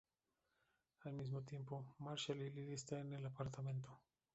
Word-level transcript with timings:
Al 1.03 1.13
mismo 1.13 1.43
tiempo, 1.43 1.93
Marshall 1.99 2.41
y 2.41 2.49
Lily 2.49 2.73
están 2.73 3.01
en 3.05 3.13
el 3.19 3.25
apartamento. 3.27 3.99